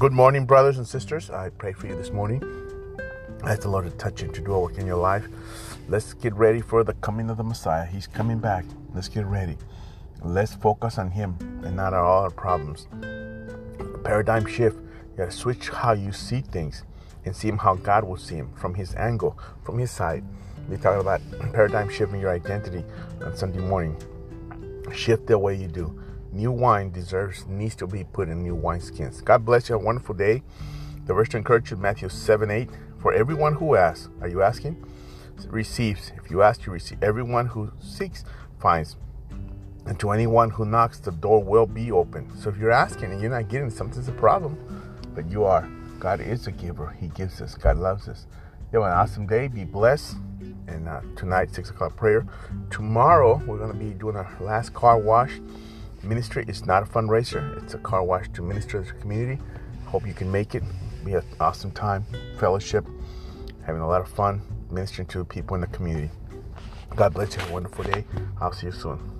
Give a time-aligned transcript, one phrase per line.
[0.00, 1.28] Good morning, brothers and sisters.
[1.28, 2.42] I pray for you this morning.
[3.44, 5.26] Ask the Lord to touch you, to do a work in your life.
[5.90, 7.84] Let's get ready for the coming of the Messiah.
[7.84, 8.64] He's coming back.
[8.94, 9.58] Let's get ready.
[10.22, 12.88] Let's focus on Him and not on all our problems.
[14.02, 14.78] Paradigm shift.
[14.78, 16.82] You got to switch how you see things
[17.26, 20.24] and see Him how God will see Him from His angle, from His side.
[20.70, 21.20] We talking about
[21.52, 22.86] paradigm shifting your identity
[23.22, 23.98] on Sunday morning.
[24.94, 26.02] Shift the way you do.
[26.32, 29.24] New wine deserves, needs to be put in new wineskins.
[29.24, 29.74] God bless you.
[29.74, 30.42] Have a wonderful day.
[31.06, 32.68] The verse to encourage you, Matthew 7 8.
[32.98, 34.84] For everyone who asks, are you asking?
[35.48, 36.12] Receives.
[36.22, 37.02] If you ask, you receive.
[37.02, 38.24] Everyone who seeks
[38.60, 38.96] finds.
[39.86, 42.30] And to anyone who knocks, the door will be open.
[42.36, 44.58] So if you're asking and you're not getting, something's a problem.
[45.14, 45.68] But you are.
[45.98, 46.94] God is a giver.
[47.00, 47.54] He gives us.
[47.54, 48.26] God loves us.
[48.72, 49.48] You have an awesome day.
[49.48, 50.16] Be blessed.
[50.68, 52.26] And uh, tonight, 6 o'clock prayer.
[52.70, 55.40] Tomorrow, we're going to be doing our last car wash.
[56.02, 59.40] Ministry is not a fundraiser, it's a car wash to minister to the community.
[59.86, 60.62] Hope you can make it.
[61.04, 62.06] Be an awesome time,
[62.38, 62.86] fellowship,
[63.66, 66.10] having a lot of fun, ministering to people in the community.
[66.96, 67.40] God bless you.
[67.40, 68.04] Have a wonderful day.
[68.40, 69.19] I'll see you soon.